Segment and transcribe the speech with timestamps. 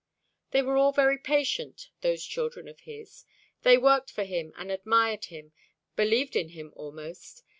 [0.49, 3.23] They were all very patient, those children of his.
[3.61, 5.51] They worked for him and admired him,
[5.95, 7.43] believed in him almost.